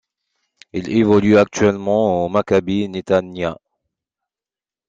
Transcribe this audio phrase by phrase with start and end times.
[0.73, 3.55] Il évolue actuellement au Maccabi Netanya.